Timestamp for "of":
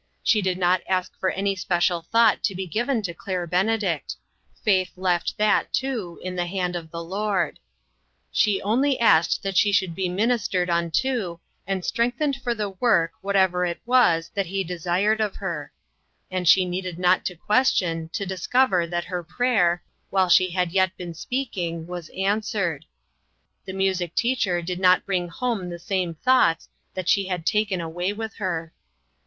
6.75-6.89, 15.21-15.35